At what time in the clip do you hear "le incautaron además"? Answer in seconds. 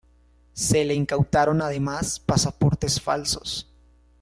0.83-2.19